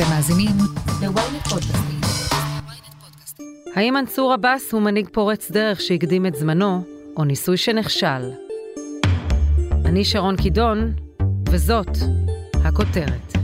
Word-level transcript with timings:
אתם 0.00 0.08
מאזינים 0.08 0.56
ל-ynet 1.02 1.48
פודקאסטים. 1.48 2.00
האם 3.74 3.94
מנסור 3.94 4.32
עבאס 4.32 4.72
הוא 4.72 4.82
מנהיג 4.82 5.08
פורץ 5.12 5.50
דרך 5.50 5.80
שהקדים 5.80 6.26
את 6.26 6.34
זמנו, 6.34 6.82
או 7.16 7.24
ניסוי 7.24 7.56
שנכשל? 7.56 8.30
אני 9.84 10.04
שרון 10.04 10.36
קידון, 10.36 10.92
וזאת 11.48 11.96
הכותרת. 12.64 13.36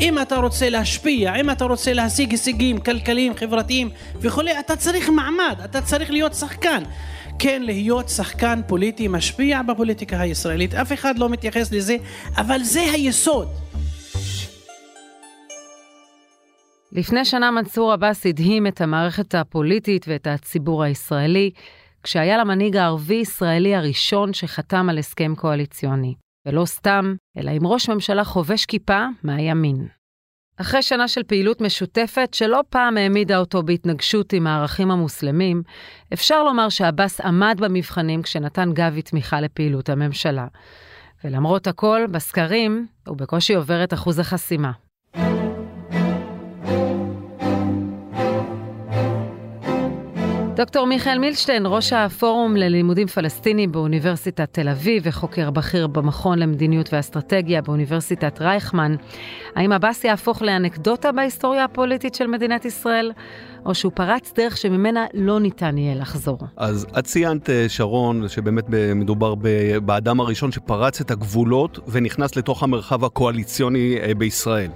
אם 0.00 0.18
אתה 0.22 0.36
רוצה 0.36 0.68
להשפיע, 0.68 1.34
אם 1.34 1.50
אתה 1.50 1.64
רוצה 1.64 1.92
להשיג 1.92 2.30
הישגים 2.30 2.80
כלכליים, 2.80 3.36
חברתיים 3.36 3.90
וכולי, 4.20 4.60
אתה 4.60 4.76
צריך 4.76 5.08
מעמד, 5.08 5.60
אתה 5.64 5.82
צריך 5.82 6.10
להיות 6.10 6.34
שחקן. 6.34 6.82
כן, 7.42 7.62
להיות 7.62 8.08
שחקן 8.08 8.60
פוליטי 8.66 9.08
משפיע 9.08 9.62
בפוליטיקה 9.62 10.20
הישראלית. 10.20 10.74
אף 10.74 10.92
אחד 10.92 11.18
לא 11.18 11.28
מתייחס 11.28 11.72
לזה, 11.72 11.96
אבל 12.36 12.62
זה 12.62 12.80
היסוד. 12.80 13.48
לפני 16.92 17.24
שנה 17.24 17.50
מנסור 17.50 17.92
עבאס 17.92 18.26
הדהים 18.26 18.66
את 18.66 18.80
המערכת 18.80 19.34
הפוליטית 19.34 20.06
ואת 20.08 20.26
הציבור 20.26 20.82
הישראלי, 20.82 21.50
כשהיה 22.02 22.38
למנהיג 22.38 22.76
הערבי-ישראלי 22.76 23.74
הראשון 23.74 24.32
שחתם 24.32 24.88
על 24.90 24.98
הסכם 24.98 25.34
קואליציוני. 25.34 26.14
ולא 26.46 26.64
סתם, 26.64 27.14
אלא 27.38 27.50
עם 27.50 27.66
ראש 27.66 27.88
ממשלה 27.88 28.24
חובש 28.24 28.66
כיפה 28.66 29.06
מהימין. 29.22 29.99
אחרי 30.60 30.82
שנה 30.82 31.08
של 31.08 31.22
פעילות 31.22 31.60
משותפת 31.60 32.34
שלא 32.34 32.60
פעם 32.70 32.96
העמידה 32.96 33.38
אותו 33.38 33.62
בהתנגשות 33.62 34.32
עם 34.32 34.46
הערכים 34.46 34.90
המוסלמים, 34.90 35.62
אפשר 36.12 36.44
לומר 36.44 36.68
שעבאס 36.68 37.20
עמד 37.20 37.56
במבחנים 37.60 38.22
כשנתן 38.22 38.72
גבי 38.72 39.02
תמיכה 39.02 39.40
לפעילות 39.40 39.88
הממשלה. 39.88 40.46
ולמרות 41.24 41.66
הכל, 41.66 42.00
בסקרים 42.10 42.86
הוא 43.06 43.16
בקושי 43.16 43.54
עובר 43.54 43.84
את 43.84 43.94
אחוז 43.94 44.18
החסימה. 44.18 44.70
דוקטור 50.60 50.86
מיכאל 50.86 51.18
מילשטיין, 51.18 51.62
ראש 51.66 51.92
הפורום 51.92 52.56
ללימודים 52.56 53.06
פלסטינים 53.06 53.72
באוניברסיטת 53.72 54.48
תל 54.52 54.68
אביב 54.68 55.02
וחוקר 55.06 55.50
בכיר 55.50 55.86
במכון 55.86 56.38
למדיניות 56.38 56.92
ואסטרטגיה 56.92 57.62
באוניברסיטת 57.62 58.40
רייכמן, 58.40 58.94
האם 59.56 59.72
עבאס 59.72 60.04
יהפוך 60.04 60.42
לאנקדוטה 60.42 61.12
בהיסטוריה 61.12 61.64
הפוליטית 61.64 62.14
של 62.14 62.26
מדינת 62.26 62.64
ישראל, 62.64 63.12
או 63.66 63.74
שהוא 63.74 63.92
פרץ 63.94 64.32
דרך 64.36 64.56
שממנה 64.56 65.06
לא 65.14 65.40
ניתן 65.40 65.78
יהיה 65.78 65.94
לחזור? 65.94 66.38
אז 66.56 66.86
את 66.98 67.04
ציינת, 67.04 67.50
אה, 67.50 67.64
שרון, 67.68 68.28
שבאמת 68.28 68.64
מדובר 68.94 69.34
באדם 69.84 70.20
הראשון 70.20 70.52
שפרץ 70.52 71.00
את 71.00 71.10
הגבולות 71.10 71.78
ונכנס 71.88 72.36
לתוך 72.36 72.62
המרחב 72.62 73.04
הקואליציוני 73.04 73.98
אה, 74.02 74.14
בישראל. 74.14 74.70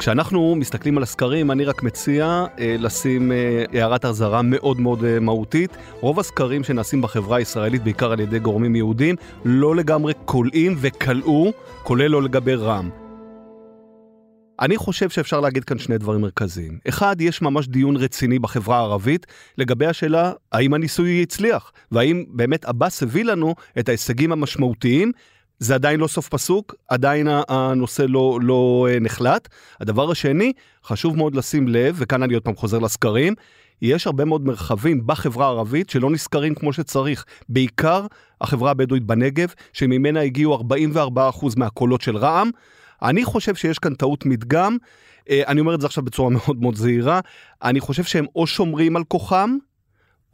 כשאנחנו 0.00 0.56
מסתכלים 0.56 0.96
על 0.96 1.02
הסקרים, 1.02 1.50
אני 1.50 1.64
רק 1.64 1.82
מציע 1.82 2.44
אה, 2.58 2.76
לשים 2.78 3.32
אה, 3.32 3.64
הערת 3.72 4.04
אזהרה 4.04 4.42
מאוד 4.42 4.80
מאוד 4.80 5.04
אה, 5.04 5.20
מהותית. 5.20 5.76
רוב 6.00 6.20
הסקרים 6.20 6.64
שנעשים 6.64 7.02
בחברה 7.02 7.36
הישראלית, 7.36 7.84
בעיקר 7.84 8.12
על 8.12 8.20
ידי 8.20 8.38
גורמים 8.38 8.76
יהודים, 8.76 9.16
לא 9.44 9.76
לגמרי 9.76 10.12
כולאים 10.24 10.76
וכלאו, 10.80 11.52
כולל 11.82 12.06
לא 12.06 12.22
לגבי 12.22 12.54
רע"מ. 12.54 12.90
אני 14.60 14.76
חושב 14.76 15.10
שאפשר 15.10 15.40
להגיד 15.40 15.64
כאן 15.64 15.78
שני 15.78 15.98
דברים 15.98 16.20
מרכזיים. 16.20 16.78
אחד, 16.88 17.20
יש 17.20 17.42
ממש 17.42 17.68
דיון 17.68 17.96
רציני 17.96 18.38
בחברה 18.38 18.76
הערבית 18.76 19.26
לגבי 19.58 19.86
השאלה 19.86 20.32
האם 20.52 20.74
הניסוי 20.74 21.22
הצליח, 21.22 21.72
והאם 21.92 22.24
באמת 22.28 22.64
עבאס 22.64 23.02
הביא 23.02 23.24
לנו 23.24 23.54
את 23.78 23.88
ההישגים 23.88 24.32
המשמעותיים 24.32 25.12
זה 25.60 25.74
עדיין 25.74 26.00
לא 26.00 26.06
סוף 26.06 26.28
פסוק, 26.28 26.74
עדיין 26.88 27.28
הנושא 27.48 28.02
לא, 28.08 28.38
לא 28.42 28.86
אה, 28.90 29.00
נחלט. 29.00 29.48
הדבר 29.80 30.10
השני, 30.10 30.52
חשוב 30.84 31.16
מאוד 31.16 31.34
לשים 31.34 31.68
לב, 31.68 31.96
וכאן 31.98 32.22
אני 32.22 32.34
עוד 32.34 32.42
פעם 32.42 32.56
חוזר 32.56 32.78
לסקרים, 32.78 33.34
יש 33.82 34.06
הרבה 34.06 34.24
מאוד 34.24 34.46
מרחבים 34.46 35.06
בחברה 35.06 35.46
הערבית 35.46 35.90
שלא 35.90 36.10
נסקרים 36.10 36.54
כמו 36.54 36.72
שצריך, 36.72 37.24
בעיקר 37.48 38.06
החברה 38.40 38.70
הבדואית 38.70 39.04
בנגב, 39.04 39.54
שממנה 39.72 40.20
הגיעו 40.20 40.62
44% 41.16 41.18
מהקולות 41.56 42.00
של 42.00 42.16
רע"מ. 42.16 42.50
אני 43.02 43.24
חושב 43.24 43.54
שיש 43.54 43.78
כאן 43.78 43.94
טעות 43.94 44.26
מדגם, 44.26 44.76
אה, 45.30 45.42
אני 45.46 45.60
אומר 45.60 45.74
את 45.74 45.80
זה 45.80 45.86
עכשיו 45.86 46.04
בצורה 46.04 46.30
מאוד 46.30 46.60
מאוד 46.60 46.74
זהירה, 46.74 47.20
אני 47.62 47.80
חושב 47.80 48.04
שהם 48.04 48.26
או 48.36 48.46
שומרים 48.46 48.96
על 48.96 49.04
כוחם, 49.04 49.56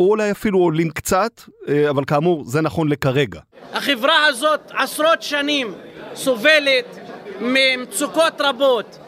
או 0.01 0.11
אולי 0.11 0.31
אפילו 0.31 0.59
עולים 0.59 0.91
קצת, 0.91 1.41
אה, 1.69 1.91
אבל 1.91 2.05
כאמור, 2.05 2.45
זה 2.45 2.61
נכון 2.61 2.89
לכרגע. 2.89 3.41
החברה 3.73 4.27
הזאת 4.27 4.61
עשרות 4.71 5.23
שנים 5.23 5.75
סובלת 6.15 6.99
ממצוקות 7.41 8.41
רבות, 8.41 8.99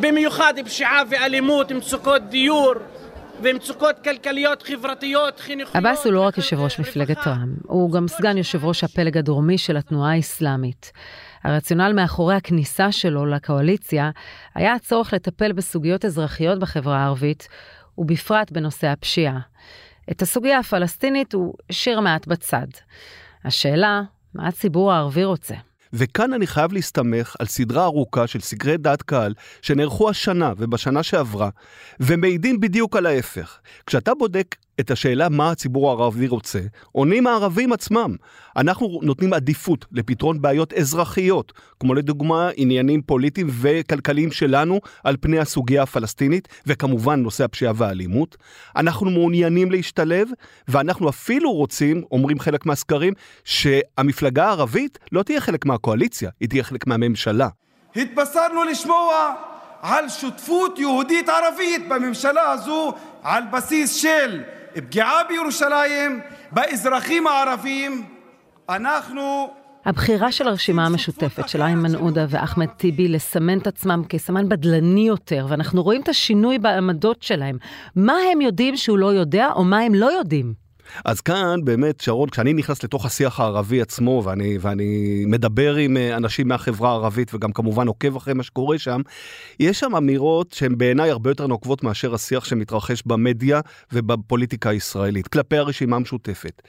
במיוחד 0.00 0.54
פשיעה 0.64 1.02
ואלימות, 1.10 1.72
מצוקות 1.72 2.22
דיור. 2.22 2.74
ומצוקות 3.42 3.96
כלכליות, 4.04 4.62
חברתיות, 4.62 5.40
חינוכיות. 5.40 5.76
עבאס 5.76 6.04
הוא 6.04 6.12
לא 6.12 6.20
רק 6.20 6.36
יושב 6.36 6.60
ראש 6.60 6.80
מפלגת 6.80 7.26
רע"מ, 7.26 7.54
הוא 7.66 7.92
גם 7.92 8.08
סגן 8.08 8.36
יושב 8.38 8.64
ראש 8.64 8.84
הפלג 8.84 9.18
הדרומי 9.18 9.58
של 9.58 9.76
התנועה 9.76 10.12
האסלאמית. 10.12 10.92
הרציונל 11.44 11.92
מאחורי 11.92 12.34
הכניסה 12.34 12.92
שלו 12.92 13.26
לקואליציה 13.26 14.10
היה 14.54 14.74
הצורך 14.74 15.12
לטפל 15.12 15.52
בסוגיות 15.52 16.04
אזרחיות 16.04 16.58
בחברה 16.58 16.98
הערבית, 16.98 17.48
ובפרט 17.98 18.50
בנושא 18.50 18.86
הפשיעה. 18.86 19.38
את 20.10 20.22
הסוגיה 20.22 20.58
הפלסטינית 20.58 21.32
הוא 21.32 21.54
השאיר 21.70 22.00
מעט 22.00 22.26
בצד. 22.26 22.66
השאלה, 23.44 24.02
מה 24.34 24.48
הציבור 24.48 24.92
הערבי 24.92 25.24
רוצה? 25.24 25.54
וכאן 25.92 26.32
אני 26.32 26.46
חייב 26.46 26.72
להסתמך 26.72 27.36
על 27.38 27.46
סדרה 27.46 27.84
ארוכה 27.84 28.26
של 28.26 28.40
סקרי 28.40 28.76
דעת 28.76 29.02
קהל 29.02 29.34
שנערכו 29.62 30.10
השנה 30.10 30.52
ובשנה 30.56 31.02
שעברה, 31.02 31.48
ומעידים 32.00 32.60
בדיוק 32.60 32.96
על 32.96 33.06
ההפך. 33.06 33.58
כשאתה 33.86 34.14
בודק 34.14 34.56
את 34.80 34.90
השאלה 34.90 35.28
מה 35.28 35.50
הציבור 35.50 35.88
הערבי 35.90 36.28
רוצה, 36.28 36.60
עונים 36.92 37.26
הערבים 37.26 37.72
עצמם. 37.72 38.16
אנחנו 38.56 39.00
נותנים 39.02 39.32
עדיפות 39.32 39.84
לפתרון 39.92 40.42
בעיות 40.42 40.72
אזרחיות, 40.72 41.52
כמו 41.80 41.94
לדוגמה 41.94 42.50
עניינים 42.56 43.02
פוליטיים 43.02 43.46
וכלכליים 43.50 44.32
שלנו 44.32 44.80
על 45.04 45.16
פני 45.20 45.38
הסוגיה 45.38 45.82
הפלסטינית, 45.82 46.48
וכמובן 46.66 47.20
נושא 47.22 47.44
הפשיעה 47.44 47.72
והאלימות. 47.76 48.36
אנחנו 48.76 49.10
מעוניינים 49.10 49.70
להשתלב, 49.70 50.28
ואנחנו 50.68 51.08
אפילו 51.08 51.52
רוצים, 51.52 52.02
אומרים 52.12 52.38
חלק 52.38 52.66
מהסקרים, 52.66 53.12
שהמפלגה 53.44 54.44
הערבית 54.46 54.98
לא 55.12 55.22
תהיה 55.22 55.40
חלק 55.40 55.66
מהקואליציה, 55.66 56.30
היא 56.40 56.48
תהיה 56.48 56.64
חלק 56.64 56.86
מהממשלה. 56.86 57.48
התבשרנו 57.96 58.64
לשמוע 58.64 59.34
על 59.82 60.08
שותפות 60.08 60.78
יהודית 60.78 61.28
ערבית 61.28 61.88
בממשלה 61.88 62.50
הזו 62.50 62.92
על 63.22 63.42
בסיס 63.52 63.94
של 63.94 64.42
פגיעה 64.74 65.24
בירושלים, 65.28 66.20
באזרחים 66.52 67.26
הערבים, 67.26 68.04
אנחנו... 68.68 69.48
הבחירה 69.84 70.32
של 70.32 70.48
הרשימה 70.48 70.86
המשותפת 70.86 71.48
של 71.48 71.62
איימן 71.62 71.94
עודה 71.94 72.26
ואחמד 72.28 72.66
טיבי 72.66 73.08
לסמן 73.08 73.58
את 73.58 73.66
עצמם 73.66 74.02
כסמן 74.08 74.48
בדלני 74.48 75.06
יותר, 75.08 75.46
ואנחנו 75.48 75.82
רואים 75.82 76.00
את 76.02 76.08
השינוי 76.08 76.58
בעמדות 76.58 77.22
שלהם. 77.22 77.58
מה 77.96 78.16
הם 78.32 78.40
יודעים 78.40 78.76
שהוא 78.76 78.98
לא 78.98 79.06
יודע, 79.06 79.48
או 79.54 79.64
מה 79.64 79.78
הם 79.78 79.94
לא 79.94 80.06
יודעים? 80.06 80.63
אז 81.04 81.20
כאן 81.20 81.60
באמת, 81.64 82.00
שרון, 82.00 82.28
כשאני 82.28 82.52
נכנס 82.52 82.84
לתוך 82.84 83.06
השיח 83.06 83.40
הערבי 83.40 83.80
עצמו, 83.80 84.22
ואני, 84.24 84.58
ואני 84.60 85.24
מדבר 85.26 85.74
עם 85.74 85.96
אה, 85.96 86.16
אנשים 86.16 86.48
מהחברה 86.48 86.90
הערבית, 86.90 87.34
וגם 87.34 87.52
כמובן 87.52 87.86
עוקב 87.86 88.16
אחרי 88.16 88.34
מה 88.34 88.42
שקורה 88.42 88.78
שם, 88.78 89.00
יש 89.60 89.80
שם 89.80 89.96
אמירות 89.96 90.52
שהן 90.52 90.78
בעיניי 90.78 91.10
הרבה 91.10 91.30
יותר 91.30 91.46
נוקבות 91.46 91.82
מאשר 91.82 92.14
השיח 92.14 92.44
שמתרחש 92.44 93.02
במדיה 93.06 93.60
ובפוליטיקה 93.92 94.70
הישראלית, 94.70 95.28
כלפי 95.28 95.56
הרשימה 95.56 95.96
המשותפת. 95.96 96.62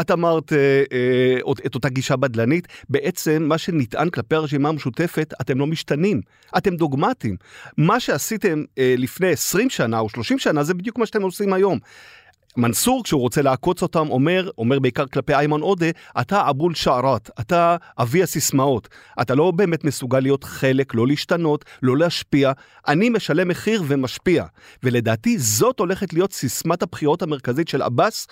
את 0.00 0.10
אמרת 0.10 0.52
אה, 0.52 0.82
אה, 0.92 1.52
את 1.66 1.74
אותה 1.74 1.88
גישה 1.88 2.16
בדלנית, 2.16 2.68
בעצם 2.88 3.42
מה 3.42 3.58
שנטען 3.58 4.10
כלפי 4.10 4.34
הרשימה 4.34 4.68
המשותפת, 4.68 5.34
אתם 5.40 5.58
לא 5.58 5.66
משתנים, 5.66 6.20
אתם 6.58 6.76
דוגמטיים. 6.76 7.36
מה 7.76 8.00
שעשיתם 8.00 8.64
אה, 8.78 8.94
לפני 8.98 9.28
20 9.28 9.70
שנה 9.70 9.98
או 9.98 10.08
30 10.08 10.38
שנה, 10.38 10.62
זה 10.62 10.74
בדיוק 10.74 10.98
מה 10.98 11.06
שאתם 11.06 11.22
עושים 11.22 11.52
היום. 11.52 11.78
מנסור, 12.56 13.04
כשהוא 13.04 13.20
רוצה 13.20 13.42
לעקוץ 13.42 13.82
אותם, 13.82 14.10
אומר, 14.10 14.50
אומר 14.58 14.78
בעיקר 14.78 15.06
כלפי 15.06 15.34
איימן 15.34 15.60
עודה, 15.60 15.86
אתה 16.20 16.50
אבול 16.50 16.74
שערת, 16.74 17.30
אתה 17.40 17.76
אבי 17.98 18.22
הסיסמאות. 18.22 18.88
אתה 19.20 19.34
לא 19.34 19.50
באמת 19.50 19.84
מסוגל 19.84 20.20
להיות 20.20 20.44
חלק, 20.44 20.94
לא 20.94 21.06
להשתנות, 21.06 21.64
לא 21.82 21.96
להשפיע. 21.96 22.52
אני 22.88 23.08
משלם 23.08 23.48
מחיר 23.48 23.82
ומשפיע. 23.86 24.44
ולדעתי 24.82 25.38
זאת 25.38 25.78
הולכת 25.78 26.12
להיות 26.12 26.32
סיסמת 26.32 26.82
הבחירות 26.82 27.22
המרכזית 27.22 27.68
של 27.68 27.82
עבאס, 27.82 28.26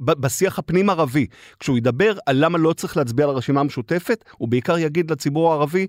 בשיח 0.00 0.58
הפנים-ערבי. 0.58 1.26
כשהוא 1.60 1.78
ידבר 1.78 2.12
על 2.26 2.44
למה 2.44 2.58
לא 2.58 2.72
צריך 2.72 2.96
להצביע 2.96 3.26
על 3.26 3.30
הרשימה 3.30 3.60
המשותפת, 3.60 4.24
הוא 4.38 4.48
בעיקר 4.48 4.78
יגיד 4.78 5.10
לציבור 5.10 5.52
הערבי, 5.52 5.86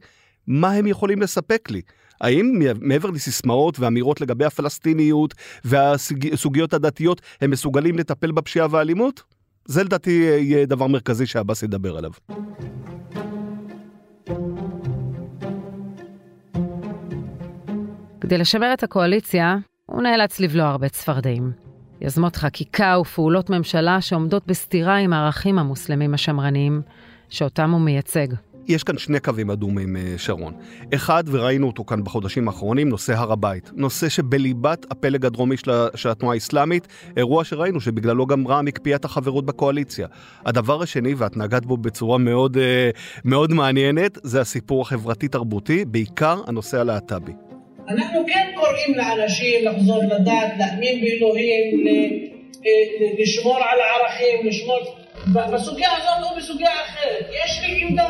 מה 0.48 0.72
הם 0.72 0.88
יכולים 0.88 1.22
לספק 1.22 1.70
לי? 1.72 1.82
האם 2.22 2.60
מעבר 2.82 3.10
לסיסמאות 3.10 3.80
ואמירות 3.80 4.22
לגבי 4.22 4.46
הפלסטיניות 4.46 5.34
והסוגיות 5.66 6.74
הדתיות, 6.74 7.22
הם 7.42 7.52
מסוגלים 7.52 7.98
לטפל 7.98 8.32
בפשיעה 8.32 8.68
והאלימות? 8.72 9.24
זה 9.66 9.84
לדעתי 9.84 10.12
יהיה 10.12 10.66
דבר 10.66 10.88
מרכזי 10.88 11.26
שעבאס 11.26 11.64
ידבר 11.64 11.98
עליו. 11.98 12.12
כדי 18.22 18.38
לשמר 18.38 18.74
את 18.74 18.84
הקואליציה, 18.84 19.58
הוא 19.86 20.02
נאלץ 20.02 20.40
לבלוע 20.40 20.68
הרבה 20.68 20.90
צפרדעים. 20.90 21.52
יוזמות 22.02 22.36
חקיקה 22.36 22.98
ופעולות 23.02 23.50
ממשלה 23.50 24.02
שעומדות 24.02 24.48
בסתירה 24.48 24.98
עם 24.98 25.14
הערכים 25.14 25.60
המוסלמים 25.60 26.14
השמרניים, 26.14 26.82
שאותם 27.30 27.72
הוא 27.72 27.82
מייצג. 27.82 28.28
יש 28.68 28.84
כאן 28.84 28.98
שני 28.98 29.20
קווים 29.20 29.52
אדומים, 29.52 29.96
אה, 29.96 30.14
שרון. 30.18 30.54
אחד, 30.96 31.24
וראינו 31.28 31.68
אותו 31.68 31.84
כאן 31.86 32.04
בחודשים 32.04 32.48
האחרונים, 32.48 32.90
נושא 32.90 33.14
הר 33.14 33.32
הבית. 33.32 33.72
נושא 33.76 34.10
שבליבת 34.10 34.86
הפלג 34.92 35.26
הדרומי 35.26 35.58
של, 35.58 35.72
של 35.96 36.10
התנועה 36.10 36.34
האסלאמית, 36.34 36.88
אירוע 37.18 37.44
שראינו 37.44 37.82
שבגללו 37.82 38.26
גם 38.26 38.48
רע"מ 38.48 38.68
הקפיאה 38.68 38.96
את 38.96 39.06
החברות 39.06 39.46
בקואליציה. 39.46 40.08
הדבר 40.46 40.82
השני, 40.82 41.14
ואת 41.18 41.38
נגעת 41.38 41.66
בו 41.66 41.78
בצורה 41.78 42.18
מאוד, 42.18 42.58
אה, 42.58 42.90
מאוד 43.26 43.52
מעניינת, 43.52 44.18
זה 44.24 44.42
הסיפור 44.42 44.82
החברתי-תרבותי, 44.82 45.86
בעיקר 45.86 46.42
הנושא 46.48 46.80
הלהט"בי. 46.80 47.32
אנחנו 47.90 48.26
כן 48.28 48.52
קוראים 48.56 48.98
לאנשים 48.98 49.66
לחזור 49.66 50.04
לדת, 50.04 50.54
להאמין 50.60 51.02
באלוהים, 51.02 51.88
אה, 52.66 52.72
לשמור 53.20 53.56
על 53.56 53.80
הערכים, 53.80 54.48
לשמור... 54.48 54.78
בסוגיה 55.54 55.90
הזאת 55.98 56.32
או 56.32 56.38
בסוגיה 56.38 56.70
אחרת. 56.86 57.26
יש 57.46 57.62
לי 57.64 57.86
עמדה 57.88 58.10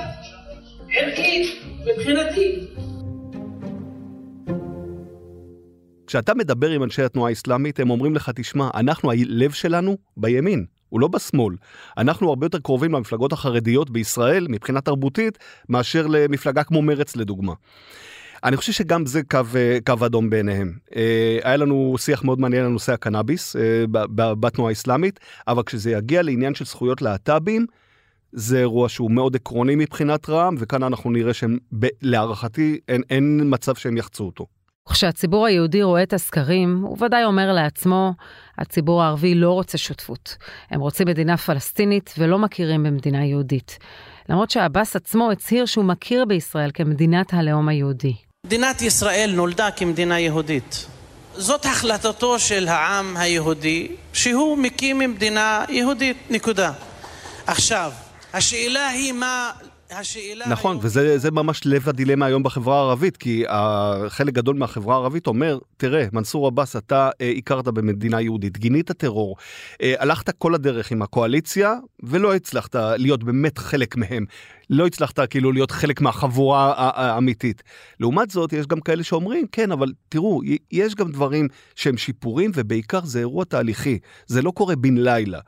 ערכית 0.93 1.47
מבחינתי. 1.85 2.67
כשאתה 6.07 6.33
מדבר 6.33 6.69
עם 6.69 6.83
אנשי 6.83 7.03
התנועה 7.03 7.29
האסלאמית, 7.29 7.79
הם 7.79 7.89
אומרים 7.89 8.15
לך, 8.15 8.31
תשמע, 8.35 8.69
אנחנו, 8.73 9.11
הלב 9.11 9.51
שלנו 9.51 9.97
בימין, 10.17 10.65
הוא 10.89 10.99
לא 10.99 11.07
בשמאל. 11.07 11.55
אנחנו 11.97 12.29
הרבה 12.29 12.45
יותר 12.45 12.59
קרובים 12.59 12.91
למפלגות 12.93 13.33
החרדיות 13.33 13.89
בישראל, 13.89 14.47
מבחינה 14.49 14.81
תרבותית, 14.81 15.37
מאשר 15.69 16.07
למפלגה 16.07 16.63
כמו 16.63 16.81
מרץ, 16.81 17.15
לדוגמה. 17.15 17.53
אני 18.43 18.57
חושב 18.57 18.71
שגם 18.71 19.05
זה 19.05 19.21
קו, 19.23 19.39
אה, 19.55 19.77
קו 19.85 20.05
אדום 20.05 20.29
בעיניהם. 20.29 20.73
אה, 20.95 21.39
היה 21.43 21.57
לנו 21.57 21.95
שיח 21.97 22.23
מאוד 22.23 22.39
מעניין 22.39 22.65
על 22.65 22.71
נושא 22.71 22.93
הקנאביס 22.93 23.55
אה, 23.55 23.83
בתנועה 24.11 24.69
האסלאמית, 24.69 25.19
אבל 25.47 25.63
כשזה 25.63 25.91
יגיע 25.91 26.21
לעניין 26.21 26.55
של 26.55 26.65
זכויות 26.65 27.01
להט"בים, 27.01 27.65
זה 28.33 28.59
אירוע 28.59 28.89
שהוא 28.89 29.11
מאוד 29.11 29.35
עקרוני 29.35 29.75
מבחינת 29.75 30.29
רע"מ, 30.29 30.55
וכאן 30.59 30.83
אנחנו 30.83 31.11
נראה 31.11 31.33
שהם, 31.33 31.57
להערכתי, 32.01 32.79
אין, 32.87 33.01
אין 33.09 33.41
מצב 33.45 33.75
שהם 33.75 33.97
יחצו 33.97 34.23
אותו. 34.23 34.45
כשהציבור 34.89 35.45
היהודי 35.45 35.83
רואה 35.83 36.03
את 36.03 36.13
הסקרים, 36.13 36.81
הוא 36.83 36.97
ודאי 37.05 37.23
אומר 37.23 37.53
לעצמו, 37.53 38.13
הציבור 38.57 39.03
הערבי 39.03 39.35
לא 39.35 39.51
רוצה 39.51 39.77
שותפות. 39.77 40.37
הם 40.69 40.81
רוצים 40.81 41.07
מדינה 41.07 41.37
פלסטינית 41.37 42.13
ולא 42.17 42.39
מכירים 42.39 42.83
במדינה 42.83 43.25
יהודית. 43.25 43.77
למרות 44.29 44.51
שעבאס 44.51 44.95
עצמו 44.95 45.31
הצהיר 45.31 45.65
שהוא 45.65 45.85
מכיר 45.85 46.25
בישראל 46.25 46.71
כמדינת 46.73 47.33
הלאום 47.33 47.69
היהודי. 47.69 48.13
מדינת 48.45 48.81
ישראל 48.81 49.31
נולדה 49.35 49.71
כמדינה 49.71 50.19
יהודית. 50.19 50.85
זאת 51.35 51.65
החלטתו 51.65 52.39
של 52.39 52.67
העם 52.67 53.17
היהודי, 53.17 53.87
שהוא 54.13 54.57
מקים 54.57 54.99
מדינה 54.99 55.65
יהודית, 55.69 56.17
נקודה. 56.29 56.71
עכשיו, 57.47 57.91
השאלה 58.33 58.87
היא 58.87 59.11
מה... 59.11 59.51
השאלה 59.91 60.47
נכון, 60.47 60.71
היום... 60.71 60.81
וזה 60.83 61.31
ממש 61.31 61.61
לב 61.65 61.89
הדילמה 61.89 62.25
היום 62.25 62.43
בחברה 62.43 62.77
הערבית, 62.77 63.17
כי 63.17 63.43
חלק 64.07 64.33
גדול 64.33 64.55
מהחברה 64.55 64.95
הערבית 64.95 65.27
אומר, 65.27 65.59
תראה, 65.77 66.05
מנסור 66.13 66.47
עבאס, 66.47 66.75
אתה 66.75 67.09
אה, 67.21 67.33
הכרת 67.37 67.67
במדינה 67.67 68.21
יהודית, 68.21 68.57
גינית 68.57 68.91
טרור, 68.91 69.35
אה, 69.81 69.93
הלכת 69.99 70.29
כל 70.29 70.55
הדרך 70.55 70.91
עם 70.91 71.01
הקואליציה, 71.01 71.75
ולא 72.03 72.35
הצלחת 72.35 72.75
להיות 72.75 73.23
באמת 73.23 73.57
חלק 73.57 73.95
מהם. 73.95 74.25
לא 74.71 74.87
הצלחת 74.87 75.19
כאילו 75.19 75.51
להיות 75.51 75.71
חלק 75.71 76.01
מהחבורה 76.01 76.73
האמיתית. 76.77 77.63
לעומת 77.99 78.29
זאת, 78.29 78.53
יש 78.53 78.67
גם 78.67 78.79
כאלה 78.79 79.03
שאומרים, 79.03 79.45
כן, 79.51 79.71
אבל 79.71 79.93
תראו, 80.09 80.41
יש 80.71 80.95
גם 80.95 81.11
דברים 81.11 81.47
שהם 81.75 81.97
שיפורים, 81.97 82.51
ובעיקר 82.55 83.05
זה 83.05 83.19
אירוע 83.19 83.45
תהליכי, 83.45 83.99
זה 84.27 84.41
לא 84.41 84.51
קורה 84.51 84.75
בן 84.75 84.97
לילה. 84.97 85.39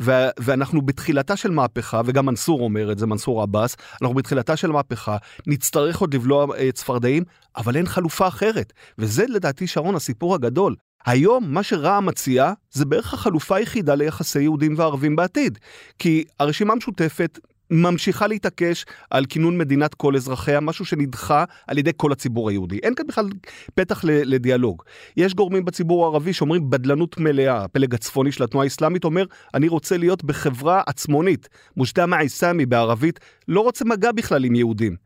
ו- 0.00 0.28
ואנחנו 0.40 0.82
בתחילתה 0.82 1.36
של 1.36 1.50
מהפכה, 1.50 2.00
וגם 2.04 2.26
מנסור 2.26 2.60
אומר 2.60 2.92
את 2.92 2.98
זה, 2.98 3.06
מנסור 3.06 3.42
עבאס, 3.42 3.76
אנחנו 4.02 4.14
בתחילתה 4.14 4.56
של 4.56 4.72
מהפכה, 4.72 5.16
נצטרך 5.46 5.98
עוד 5.98 6.14
לבלוע 6.14 6.46
uh, 6.46 6.72
צפרדעים, 6.72 7.22
אבל 7.56 7.76
אין 7.76 7.86
חלופה 7.86 8.28
אחרת. 8.28 8.72
וזה 8.98 9.24
לדעתי, 9.28 9.66
שרון, 9.66 9.94
הסיפור 9.94 10.34
הגדול. 10.34 10.74
היום 11.06 11.44
מה 11.46 11.62
שרע"מ 11.62 12.06
מציע 12.06 12.52
זה 12.70 12.84
בערך 12.84 13.14
החלופה 13.14 13.56
היחידה 13.56 13.94
ליחסי 13.94 14.42
יהודים 14.42 14.74
וערבים 14.76 15.16
בעתיד. 15.16 15.58
כי 15.98 16.24
הרשימה 16.40 16.72
המשותפת 16.72 17.38
ממשיכה 17.70 18.26
להתעקש 18.26 18.84
על 19.10 19.24
כינון 19.26 19.58
מדינת 19.58 19.94
כל 19.94 20.16
אזרחיה, 20.16 20.60
משהו 20.60 20.84
שנדחה 20.84 21.44
על 21.66 21.78
ידי 21.78 21.90
כל 21.96 22.12
הציבור 22.12 22.50
היהודי. 22.50 22.78
אין 22.82 22.94
כאן 22.94 23.06
בכלל 23.06 23.28
פתח 23.74 24.00
לדיאלוג. 24.04 24.82
יש 25.16 25.34
גורמים 25.34 25.64
בציבור 25.64 26.04
הערבי 26.04 26.32
שאומרים 26.32 26.70
בדלנות 26.70 27.18
מלאה. 27.18 27.64
הפלג 27.64 27.94
הצפוני 27.94 28.32
של 28.32 28.44
התנועה 28.44 28.64
האסלאמית 28.64 29.04
אומר, 29.04 29.24
אני 29.54 29.68
רוצה 29.68 29.96
להיות 29.96 30.24
בחברה 30.24 30.82
עצמונית. 30.86 31.48
מושתמע 31.76 32.18
עיסאמי 32.18 32.66
בערבית 32.66 33.20
לא 33.48 33.60
רוצה 33.60 33.84
מגע 33.84 34.12
בכלל 34.12 34.44
עם 34.44 34.54
יהודים. 34.54 34.96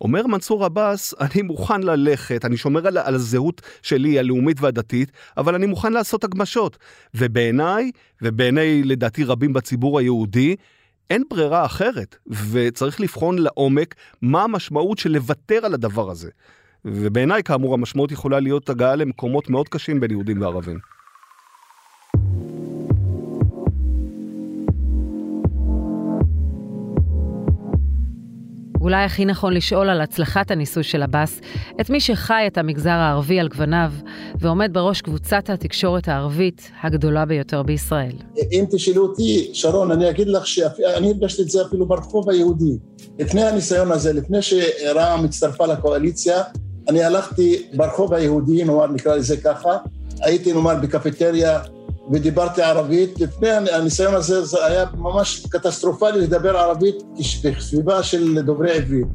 אומר 0.00 0.26
מנסור 0.26 0.64
עבאס, 0.64 1.14
אני 1.20 1.42
מוכן 1.42 1.82
ללכת, 1.82 2.44
אני 2.44 2.56
שומר 2.56 2.86
על, 2.86 2.98
על 2.98 3.14
הזהות 3.14 3.62
שלי, 3.82 4.18
הלאומית 4.18 4.60
והדתית, 4.60 5.12
אבל 5.36 5.54
אני 5.54 5.66
מוכן 5.66 5.92
לעשות 5.92 6.24
הגמשות. 6.24 6.78
ובעיניי, 7.14 7.90
ובעיני 8.22 8.82
לדעתי 8.82 9.24
רבים 9.24 9.52
בציבור 9.52 9.98
היהודי, 9.98 10.56
אין 11.12 11.22
ברירה 11.30 11.64
אחרת, 11.64 12.16
וצריך 12.50 13.00
לבחון 13.00 13.38
לעומק 13.38 13.94
מה 14.22 14.42
המשמעות 14.42 14.98
של 14.98 15.12
לוותר 15.12 15.66
על 15.66 15.74
הדבר 15.74 16.10
הזה. 16.10 16.30
ובעיניי, 16.84 17.42
כאמור, 17.42 17.74
המשמעות 17.74 18.12
יכולה 18.12 18.40
להיות 18.40 18.68
הגעה 18.70 18.96
למקומות 18.96 19.50
מאוד 19.50 19.68
קשים 19.68 20.00
בין 20.00 20.10
יהודים 20.10 20.40
וערבים. 20.40 20.78
אולי 28.82 29.04
הכי 29.04 29.24
נכון 29.24 29.52
לשאול 29.52 29.90
על 29.90 30.00
הצלחת 30.00 30.50
הניסוי 30.50 30.82
של 30.82 31.02
עבאס 31.02 31.40
את 31.80 31.90
מי 31.90 32.00
שחי 32.00 32.44
את 32.46 32.58
המגזר 32.58 32.90
הערבי 32.90 33.40
על 33.40 33.48
גווניו 33.48 33.92
ועומד 34.38 34.70
בראש 34.72 35.00
קבוצת 35.00 35.50
התקשורת 35.50 36.08
הערבית 36.08 36.70
הגדולה 36.82 37.24
ביותר 37.24 37.62
בישראל. 37.62 38.12
אם 38.52 38.64
תשאלו 38.70 39.02
אותי, 39.02 39.50
שרון, 39.52 39.90
אני 39.90 40.10
אגיד 40.10 40.28
לך 40.28 40.46
שאני 40.46 41.08
הרגשתי 41.08 41.42
את 41.42 41.48
זה 41.48 41.62
אפילו 41.62 41.86
ברחוב 41.86 42.30
היהודי. 42.30 42.78
לפני 43.18 43.42
הניסיון 43.42 43.92
הזה, 43.92 44.12
לפני 44.12 44.42
שרע"מ 44.42 45.24
הצטרפה 45.24 45.66
לקואליציה, 45.66 46.42
אני 46.88 47.04
הלכתי 47.04 47.62
ברחוב 47.74 48.14
היהודי, 48.14 48.64
נאמר, 48.64 48.86
נקרא 48.86 49.14
לזה 49.14 49.36
ככה, 49.36 49.76
הייתי 50.20 50.52
נאמר 50.52 50.74
בקפיטריה 50.82 51.60
ודיברתי 52.10 52.62
ערבית. 52.62 53.20
לפני 53.20 53.50
הניסיון 53.50 54.14
הזה 54.14 54.44
זה 54.44 54.66
היה 54.66 54.84
ממש 54.94 55.46
קטסטרופלי 55.50 56.20
לדבר 56.20 56.56
ערבית 56.56 56.96
בסביבה 57.44 58.02
של 58.02 58.40
דוברי 58.40 58.72
עברית. 58.72 59.06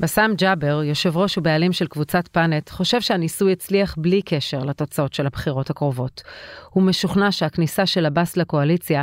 בסאם 0.00 0.34
ג'אבר, 0.34 0.82
יושב 0.82 1.16
ראש 1.16 1.38
ובעלים 1.38 1.72
של 1.72 1.86
קבוצת 1.86 2.28
פאנט, 2.28 2.70
חושב 2.70 3.00
שהניסוי 3.00 3.52
הצליח 3.52 3.94
בלי 3.98 4.22
קשר 4.22 4.58
לתוצאות 4.58 5.14
של 5.14 5.26
הבחירות 5.26 5.70
הקרובות. 5.70 6.22
הוא 6.70 6.82
משוכנע 6.82 7.32
שהכניסה 7.32 7.86
של 7.86 8.06
עבאס 8.06 8.36
לקואליציה 8.36 9.02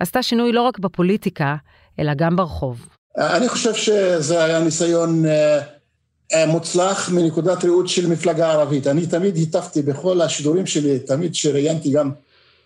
עשתה 0.00 0.22
שינוי 0.22 0.52
לא 0.52 0.62
רק 0.62 0.78
בפוליטיקה, 0.78 1.56
אלא 1.98 2.14
גם 2.14 2.36
ברחוב. 2.36 2.88
אני 3.18 3.48
חושב 3.48 3.74
שזה 3.74 4.44
היה 4.44 4.60
ניסיון 4.60 5.26
אה, 5.26 5.60
מוצלח 6.46 7.10
מנקודת 7.10 7.64
ראות 7.64 7.88
של 7.88 8.06
מפלגה 8.06 8.52
ערבית. 8.52 8.86
אני 8.86 9.06
תמיד 9.06 9.36
היטפתי 9.36 9.82
בכל 9.82 10.20
השידורים 10.20 10.66
שלי, 10.66 10.98
תמיד 10.98 11.34
שראיינתי 11.34 11.90
גם 11.90 12.10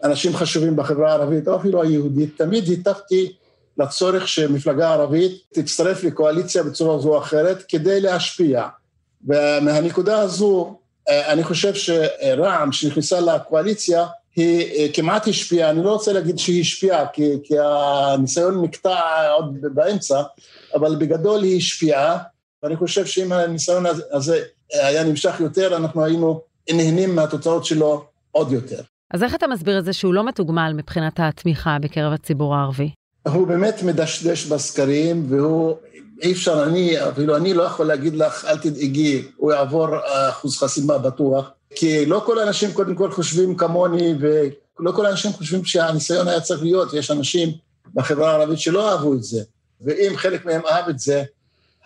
אנשים 0.04 0.36
חשובים 0.36 0.76
בחברה 0.76 1.10
הערבית, 1.10 1.48
או 1.48 1.56
אפילו 1.56 1.82
היהודית, 1.82 2.38
תמיד 2.38 2.68
היטפתי 2.68 3.32
לצורך 3.78 4.28
שמפלגה 4.28 4.92
ערבית 4.92 5.42
תצטרף 5.54 6.04
לקואליציה 6.04 6.62
בצורה 6.62 6.98
זו 6.98 7.08
או 7.08 7.18
אחרת 7.18 7.62
כדי 7.68 8.00
להשפיע. 8.00 8.66
ומהנקודה 9.28 10.18
הזו, 10.18 10.78
אה, 11.08 11.32
אני 11.32 11.44
חושב 11.44 11.74
שרע"מ 11.74 12.72
שנכנסה 12.72 13.20
לקואליציה, 13.20 14.06
היא 14.36 14.72
אה, 14.72 14.86
כמעט 14.92 15.28
השפיעה, 15.28 15.70
אני 15.70 15.84
לא 15.84 15.92
רוצה 15.92 16.12
להגיד 16.12 16.38
שהיא 16.38 16.60
השפיעה, 16.60 17.06
כי, 17.12 17.32
כי 17.44 17.54
הניסיון 17.58 18.64
נקטע 18.64 18.96
עוד 19.30 19.56
באמצע, 19.74 20.22
אבל 20.74 20.96
בגדול 20.96 21.42
היא 21.42 21.56
השפיעה, 21.56 22.18
ואני 22.64 22.76
חושב 22.76 23.06
שאם 23.06 23.32
הניסיון 23.32 23.84
הזה 24.12 24.42
היה 24.72 25.04
נמשך 25.04 25.40
יותר, 25.40 25.76
אנחנו 25.76 26.04
היינו 26.04 26.40
נהנים 26.70 27.16
מהתוצאות 27.16 27.64
שלו 27.64 28.04
עוד 28.30 28.52
יותר. 28.52 28.80
אז 29.10 29.22
איך 29.22 29.34
אתה 29.34 29.46
מסביר 29.46 29.78
את 29.78 29.84
זה 29.84 29.92
שהוא 29.92 30.14
לא 30.14 30.26
מתוגמל 30.26 30.72
מבחינת 30.76 31.20
התמיכה 31.20 31.76
בקרב 31.82 32.12
הציבור 32.12 32.54
הערבי? 32.54 32.90
הוא 33.28 33.46
באמת 33.46 33.82
מדשדש 33.82 34.46
בסקרים, 34.46 35.26
והוא, 35.28 35.76
אי 36.22 36.32
אפשר, 36.32 36.64
אני, 36.64 37.08
אפילו 37.08 37.36
אני 37.36 37.54
לא 37.54 37.62
יכול 37.62 37.86
להגיד 37.86 38.14
לך, 38.14 38.44
אל 38.44 38.58
תדאגי, 38.58 39.22
הוא 39.36 39.52
יעבור 39.52 39.88
אחוז 40.28 40.58
חסימה 40.58 40.98
בטוח, 40.98 41.50
כי 41.74 42.06
לא 42.06 42.22
כל 42.26 42.38
האנשים 42.38 42.72
קודם 42.72 42.94
כל 42.94 43.10
חושבים 43.10 43.56
כמוני, 43.56 44.14
ולא 44.20 44.92
כל 44.92 45.06
האנשים 45.06 45.32
חושבים 45.32 45.64
שהניסיון 45.64 46.28
היה 46.28 46.40
צריך 46.40 46.62
להיות, 46.62 46.92
יש 46.92 47.10
אנשים 47.10 47.48
בחברה 47.94 48.30
הערבית 48.30 48.58
שלא 48.58 48.90
אהבו 48.90 49.14
את 49.14 49.22
זה, 49.22 49.42
ואם 49.80 50.12
חלק 50.16 50.46
מהם 50.46 50.60
אהב 50.66 50.88
את 50.88 50.98
זה, 50.98 51.24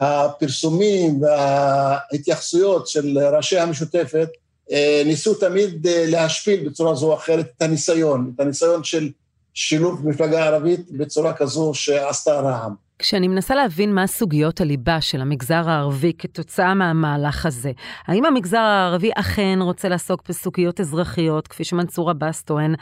הפרסומים 0.01 1.23
וההתייחסויות 1.23 2.89
של 2.89 3.19
ראשי 3.19 3.59
המשותפת 3.59 4.29
אה, 4.73 5.03
ניסו 5.07 5.35
תמיד 5.35 5.87
אה, 5.87 6.05
להשפיל 6.09 6.69
בצורה 6.69 6.95
זו 6.95 7.07
או 7.07 7.15
אחרת 7.15 7.47
את 7.57 7.63
הניסיון, 7.63 8.33
את 8.35 8.41
הניסיון 8.41 8.85
של 8.85 9.11
שילוב 9.55 10.09
מפלגה 10.09 10.45
ערבית 10.45 10.91
בצורה 10.91 11.33
כזו 11.33 11.75
שעשתה 11.75 12.41
רעם. 12.41 12.75
כשאני 12.99 13.29
מנסה 13.29 13.55
להבין 13.55 13.95
מה 13.95 14.07
סוגיות 14.07 14.61
הליבה 14.61 15.01
של 15.01 15.21
המגזר 15.21 15.69
הערבי 15.69 16.13
כתוצאה 16.19 16.75
מהמהלך 16.75 17.47
הזה, 17.47 17.73
האם 18.07 18.25
המגזר 18.25 18.59
הערבי 18.59 19.11
אכן 19.15 19.59
רוצה 19.63 19.89
לעסוק 19.89 20.23
בסוגיות 20.29 20.81
אזרחיות, 20.81 21.49
כפי 21.49 21.65
שמנסור 21.65 22.11
עבאס 22.11 22.43
טוען, 22.43 22.75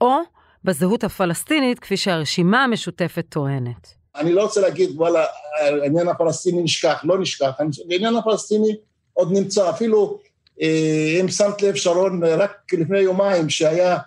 או 0.00 0.16
בזהות 0.64 1.04
הפלסטינית, 1.04 1.78
כפי 1.78 1.96
שהרשימה 1.96 2.64
המשותפת 2.64 3.24
טוענת? 3.28 3.99
אני 4.20 4.32
לא 4.32 4.42
רוצה 4.42 4.60
להגיד, 4.60 4.90
וואלה, 4.94 5.24
העניין 5.60 6.08
הפלסטיני 6.08 6.62
נשכח, 6.62 7.00
לא 7.04 7.18
נשכח, 7.18 7.50
העניין 7.90 8.16
הפלסטיני 8.16 8.76
עוד 9.12 9.32
נמצא, 9.32 9.70
אפילו 9.70 10.18
אה, 10.62 11.18
אם 11.20 11.28
שמת 11.28 11.62
לב, 11.62 11.74
שרון, 11.74 12.24
רק 12.24 12.72
לפני 12.72 12.98
יומיים, 12.98 13.48
שהיה 13.48 13.98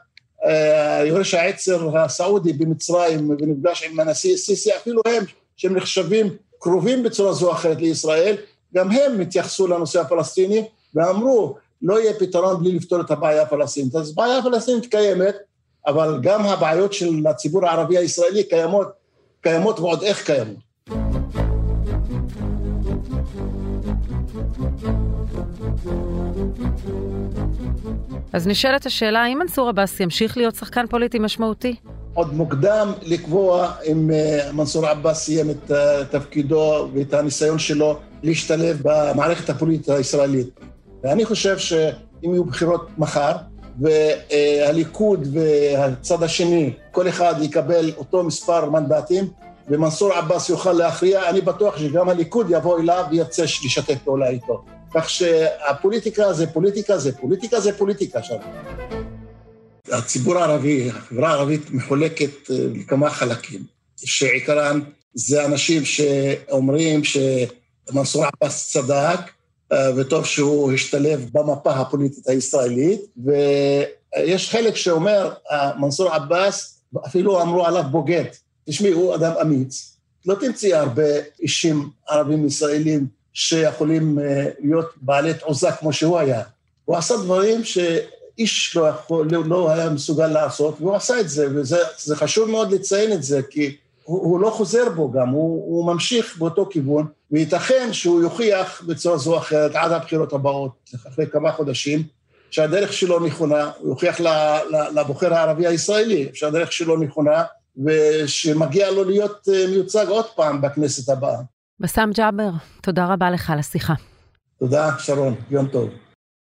אה, 0.46 1.06
יורש 1.06 1.34
העצר 1.34 1.98
הסעודי 1.98 2.54
במצרים 2.54 3.30
ונפגש 3.30 3.84
עם 3.84 4.00
הנשיא 4.00 4.38
סיסי, 4.38 4.76
אפילו 4.76 5.02
הם, 5.06 5.24
שהם 5.58 5.76
נחשבים 5.76 6.30
קרובים 6.60 7.04
בצורה 7.04 7.34
זו 7.34 7.48
או 7.48 7.54
אחרת 7.54 7.78
לישראל, 7.78 8.36
גם 8.76 8.92
הם 8.92 9.20
התייחסו 9.20 9.68
לנושא 9.68 10.02
הפלסטיני 10.02 10.64
ואמרו, 10.96 11.56
לא 11.82 12.00
יהיה 12.00 12.14
פתרון 12.20 12.60
בלי 12.60 12.72
לפתור 12.72 13.02
את 13.02 13.12
הבעיה 13.12 13.42
הפלסטינית. 13.42 13.96
אז 13.96 14.16
בעיה 14.16 14.38
הפלסטינית 14.38 14.86
קיימת, 14.86 15.36
אבל 15.88 16.20
גם 16.22 16.46
הבעיות 16.46 16.94
של 16.94 17.28
הציבור 17.30 17.66
הערבי 17.66 17.98
הישראלי 17.98 18.44
קיימות, 18.44 18.88
קיימות 19.44 19.80
ועוד 19.80 20.04
איך 20.04 20.26
קיימות. 20.26 20.58
אז 28.34 28.48
נשאלת 28.48 28.86
השאלה, 28.86 29.24
האם 29.24 29.40
מנסור 29.40 29.70
עבאס 29.70 30.00
ימשיך 30.00 30.38
להיות 30.38 30.56
שחקן 30.56 30.88
פוליטי 30.88 31.20
משמעותי? 31.20 31.76
עוד 32.14 32.34
מוקדם 32.34 32.92
לקבוע 33.02 33.72
אם 33.86 34.12
אה, 34.12 34.52
מנסור 34.54 34.88
עבאס 34.88 35.24
סיים 35.24 35.50
את 35.50 35.72
אה, 35.72 36.06
תפקידו 36.06 36.90
ואת 36.94 37.14
הניסיון 37.14 37.60
שלו 37.60 38.00
להשתלב 38.24 38.82
במערכת 38.84 39.50
הפוליטית 39.50 39.90
הישראלית. 39.90 40.60
ואני 41.04 41.26
חושב 41.26 41.58
שאם 41.58 41.90
יהיו 42.34 42.44
בחירות 42.44 42.88
מחר, 42.98 43.36
והליכוד 43.82 45.28
והצד 45.34 46.24
השני, 46.24 46.74
כל 46.92 47.08
אחד 47.10 47.34
יקבל 47.42 47.92
אותו 47.98 48.24
מספר 48.24 48.70
מנדטים, 48.70 49.26
ומנסור 49.68 50.14
עבאס 50.14 50.50
יוכל 50.50 50.74
להכריע, 50.74 51.30
אני 51.30 51.42
בטוח 51.42 51.78
שגם 51.78 52.10
הליכוד 52.10 52.48
יבוא 52.50 52.80
אליו 52.80 53.04
וירצה 53.12 53.44
לשתף 53.44 53.96
פעולה 54.04 54.30
איתו. 54.30 54.64
כך 54.94 55.10
שהפוליטיקה 55.10 56.34
זה 56.34 56.48
פוליטיקה, 56.48 56.98
זה 56.98 57.18
פוליטיקה, 57.18 57.60
זה 57.60 57.78
פוליטיקה 57.78 58.24
שם. 58.24 58.36
הציבור 59.92 60.38
הערבי, 60.38 60.90
החברה 60.90 61.30
הערבית 61.30 61.72
מחולקת 61.72 62.52
אה, 62.52 62.56
לכמה 62.74 63.10
חלקים, 63.10 63.64
שעיקרן 64.06 64.80
זה 65.14 65.46
אנשים 65.46 65.86
שאומרים 65.86 67.02
שמנסור 67.04 68.26
עבאס 68.26 68.72
צדק, 68.72 69.20
וטוב 69.98 70.26
שהוא 70.26 70.72
השתלב 70.72 71.30
במפה 71.34 71.72
הפוליטית 71.72 72.28
הישראלית, 72.28 73.02
ויש 73.26 74.50
חלק 74.50 74.76
שאומר, 74.76 75.34
אה, 75.52 75.72
מנסור 75.80 76.10
עבאס, 76.10 76.80
אפילו 77.08 77.42
אמרו 77.42 77.66
עליו 77.66 77.84
בוגד. 77.92 78.26
תשמעי, 78.70 78.92
הוא 78.92 79.16
אדם 79.16 79.32
אמיץ. 79.42 79.98
לא 80.26 80.36
תמצאי 80.36 80.74
הרבה 80.74 81.04
אישים 81.42 81.90
ערבים 82.10 82.48
ישראלים 82.48 83.08
שיכולים 83.34 84.20
אה, 84.20 84.50
להיות 84.60 84.90
בעלי 85.02 85.34
תעוזה 85.34 85.72
כמו 85.72 85.94
שהוא 85.94 86.20
היה. 86.20 86.42
הוא 86.86 86.98
עשה 86.98 87.18
דברים 87.18 87.64
שאיש 87.64 88.76
לא, 88.76 88.88
יכול, 88.88 89.28
לא 89.46 89.72
היה 89.72 89.90
מסוגל 89.90 90.28
לעשות, 90.28 90.76
והוא 90.80 90.96
עשה 90.96 91.20
את 91.20 91.30
זה, 91.30 91.48
וזה 91.56 92.16
חשוב 92.16 92.50
מאוד 92.50 92.72
לציין 92.72 93.12
את 93.14 93.24
זה, 93.24 93.42
כי 93.50 93.76
הוא, 94.04 94.22
הוא 94.22 94.40
לא 94.40 94.50
חוזר 94.50 94.90
בו 94.96 95.12
גם, 95.12 95.30
הוא, 95.30 95.78
הוא 95.78 95.94
ממשיך 95.94 96.38
באותו 96.38 96.66
כיוון, 96.66 97.08
וייתכן 97.32 97.94
שהוא 97.94 98.22
יוכיח 98.22 98.84
בצורה 98.88 99.18
זו 99.18 99.34
או 99.34 99.38
אחרת 99.38 99.76
עד 99.76 99.92
הבחירות 99.92 100.34
הבאות, 100.34 100.90
אחרי 101.08 101.28
כמה 101.28 101.52
חודשים, 101.52 102.04
שהדרך 102.52 102.94
שלו 102.94 103.20
נכונה, 103.26 103.72
הוא 103.80 103.90
יוכיח 103.90 104.20
לבוחר 104.96 105.34
הערבי 105.34 105.68
הישראלי 105.68 106.30
שהדרך 106.34 106.72
שלו 106.72 106.98
נכונה, 106.98 107.44
ושמגיע 107.86 108.92
לו 108.92 109.04
להיות 109.04 109.48
אה, 109.54 109.66
מיוצג 109.70 110.06
עוד 110.08 110.26
פעם 110.36 110.62
בכנסת 110.62 111.10
הבאה. 111.10 111.40
בסאם 111.80 112.12
ג'אבר, 112.12 112.50
תודה 112.82 113.06
רבה 113.06 113.32
לך 113.32 113.50
על 113.50 113.60
השיחה. 113.60 113.94
תודה, 114.60 114.90
שרון, 115.00 115.36
יום 115.50 115.68
טוב. 115.68 115.90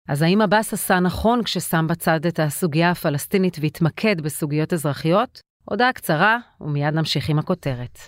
אז 0.08 0.22
האם 0.22 0.40
עבאס 0.40 0.72
עשה 0.72 1.00
נכון 1.00 1.42
כששם 1.42 1.86
בצד 1.90 2.26
את 2.26 2.40
הסוגיה 2.40 2.90
הפלסטינית 2.90 3.56
והתמקד 3.60 4.20
בסוגיות 4.20 4.72
אזרחיות? 4.72 5.40
הודעה 5.70 5.92
קצרה, 5.92 6.38
ומיד 6.60 6.94
נמשיך 6.94 7.28
עם 7.28 7.38
הכותרת. 7.38 7.98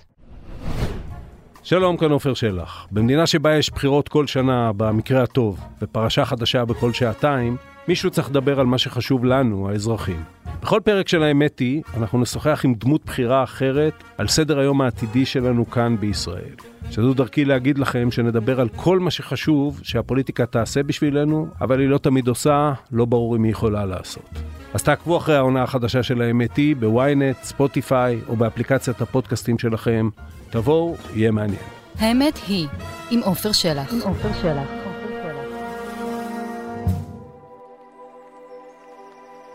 שלום, 1.63 1.97
כאן 1.97 2.11
עופר 2.11 2.35
שלח. 2.35 2.87
במדינה 2.91 3.27
שבה 3.27 3.55
יש 3.55 3.71
בחירות 3.71 4.09
כל 4.09 4.27
שנה, 4.27 4.73
במקרה 4.77 5.23
הטוב, 5.23 5.61
ופרשה 5.83 6.25
חדשה 6.25 6.65
בכל 6.65 6.93
שעתיים, 6.93 7.57
מישהו 7.89 8.11
צריך 8.11 8.31
לדבר 8.31 8.61
על 8.61 8.67
מה 8.67 8.79
שחשוב 8.79 9.25
לנו, 9.25 9.69
האזרחים. 9.69 10.23
בכל 10.63 10.81
פרק 10.85 11.09
של 11.09 11.23
האמת 11.23 11.59
היא, 11.59 11.83
אנחנו 11.97 12.21
נשוחח 12.21 12.61
עם 12.65 12.75
דמות 12.75 13.05
בחירה 13.05 13.45
אחרת 13.45 13.93
על 14.19 14.29
סדר 14.29 14.59
היום 14.59 14.81
העתידי 14.81 15.27
שלנו 15.27 15.71
כאן 15.71 15.97
בישראל. 16.01 16.55
שזו 16.91 17.15
דרכי 17.15 17.45
להגיד 17.45 17.79
לכם 17.79 18.11
שנדבר 18.11 18.61
על 18.61 18.69
כל 18.77 18.99
מה 18.99 19.11
שחשוב 19.11 19.81
שהפוליטיקה 19.83 20.47
תעשה 20.47 20.83
בשבילנו, 20.83 21.47
אבל 21.61 21.81
היא 21.81 21.89
לא 21.89 21.99
תמיד 21.99 22.29
עושה, 22.29 22.73
לא 22.93 23.05
ברור 23.05 23.37
אם 23.37 23.43
היא 23.43 23.53
יכולה 23.53 23.85
לעשות. 23.85 24.29
אז 24.75 24.83
תעקבו 24.83 25.17
אחרי 25.17 25.37
העונה 25.37 25.63
החדשה 25.63 26.03
של 26.03 26.23
האמת 26.23 26.57
היא 26.57 26.77
בוויינט, 26.77 27.37
ספוטיפיי 27.43 28.21
או 28.29 28.37
באפליקציית 28.37 29.01
הפודקאסטים 29.01 29.59
שלכם. 29.59 30.09
תבואו, 30.51 30.97
יהיה 31.15 31.31
מעניין. 31.31 31.63
האמת 31.99 32.41
היא, 32.49 32.69
עם 33.11 33.21
עופר 33.25 33.53
שלח. 33.53 33.93
עם 33.93 34.01
עופר 34.01 34.33
שלח. 34.43 34.82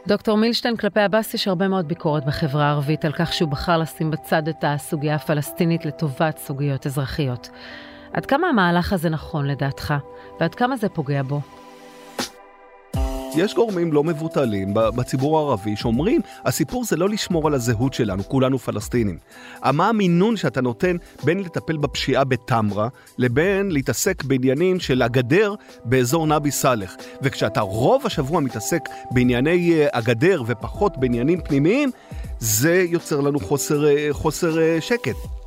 דוקטור 0.07 0.37
מילשטיין, 0.37 0.77
כלפי 0.77 0.99
עבאס 0.99 1.33
יש 1.33 1.47
הרבה 1.47 1.67
מאוד 1.67 1.87
ביקורת 1.87 2.25
בחברה 2.25 2.65
הערבית 2.65 3.05
על 3.05 3.11
כך 3.11 3.33
שהוא 3.33 3.49
בחר 3.49 3.77
לשים 3.77 4.11
בצד 4.11 4.47
את 4.47 4.63
הסוגיה 4.67 5.15
הפלסטינית 5.15 5.85
לטובת 5.85 6.37
סוגיות 6.37 6.85
אזרחיות. 6.85 7.49
עד 8.13 8.25
כמה 8.25 8.47
המהלך 8.47 8.93
הזה 8.93 9.09
נכון 9.09 9.47
לדעתך, 9.47 9.93
ועד 10.39 10.55
כמה 10.55 10.77
זה 10.77 10.89
פוגע 10.89 11.23
בו? 11.23 11.41
יש 13.35 13.53
גורמים 13.53 13.93
לא 13.93 14.03
מבוטלים 14.03 14.73
בציבור 14.73 15.39
הערבי 15.39 15.75
שאומרים, 15.75 16.21
הסיפור 16.45 16.85
זה 16.85 16.95
לא 16.95 17.09
לשמור 17.09 17.47
על 17.47 17.53
הזהות 17.53 17.93
שלנו, 17.93 18.23
כולנו 18.23 18.59
פלסטינים. 18.59 19.17
מה 19.73 19.89
המינון 19.89 20.37
שאתה 20.37 20.61
נותן 20.61 20.97
בין 21.23 21.39
לטפל 21.39 21.77
בפשיעה 21.77 22.23
בטמרה, 22.23 22.87
לבין 23.17 23.71
להתעסק 23.71 24.23
בעניינים 24.23 24.79
של 24.79 25.01
הגדר 25.01 25.55
באזור 25.85 26.27
נבי 26.27 26.51
סאלח. 26.51 26.95
וכשאתה 27.21 27.61
רוב 27.61 28.05
השבוע 28.05 28.39
מתעסק 28.39 28.81
בענייני 29.11 29.73
אה, 29.73 29.87
הגדר 29.93 30.43
ופחות 30.47 30.97
בעניינים 30.97 31.41
פנימיים, 31.41 31.91
זה 32.39 32.85
יוצר 32.89 33.21
לנו 33.21 33.39
חוסר, 33.39 33.87
אה, 33.87 34.07
חוסר 34.11 34.59
אה, 34.59 34.77
שקט. 34.81 35.46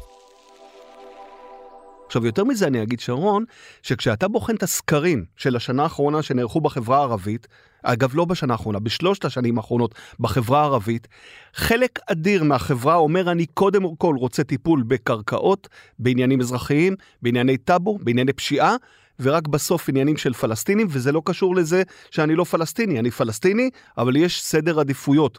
עכשיו, 2.11 2.27
יותר 2.27 2.45
מזה 2.45 2.67
אני 2.67 2.83
אגיד, 2.83 3.01
שרון, 3.01 3.45
שכשאתה 3.83 4.29
בוחן 4.29 4.55
את 4.55 4.63
הסקרים 4.63 5.25
של 5.37 5.57
השנה 5.57 5.83
האחרונה 5.83 6.23
שנערכו 6.23 6.61
בחברה 6.61 6.99
הערבית, 6.99 7.49
אגב, 7.83 8.11
לא 8.15 8.25
בשנה 8.25 8.53
האחרונה, 8.53 8.79
בשלושת 8.79 9.25
השנים 9.25 9.59
האחרונות 9.59 9.95
בחברה 10.21 10.61
הערבית, 10.61 11.09
חלק 11.55 11.99
אדיר 12.07 12.45
מהחברה 12.45 12.95
אומר, 12.95 13.31
אני 13.31 13.47
קודם 13.47 13.97
כל 13.97 14.15
רוצה 14.19 14.45
טיפול 14.45 14.83
בקרקעות, 14.83 15.69
בעניינים 15.99 16.41
אזרחיים, 16.41 16.97
בענייני 17.23 17.57
טאבו, 17.57 17.99
בענייני 17.99 18.33
פשיעה, 18.33 18.77
ורק 19.23 19.49
בסוף 19.49 19.89
עניינים 19.89 20.17
של 20.17 20.33
פלסטינים, 20.33 20.87
וזה 20.91 21.13
לא 21.13 21.23
קשור 21.25 21.57
לזה 21.57 21.83
שאני 22.11 22.35
לא 22.35 22.45
פלסטיני, 22.45 22.99
אני 22.99 23.11
פלסטיני, 23.11 23.71
אבל 23.99 24.17
יש 24.17 24.43
סדר 24.43 24.81
עדיפויות. 24.81 25.39